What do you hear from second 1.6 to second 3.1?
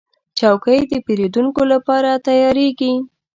لپاره تیارېږي.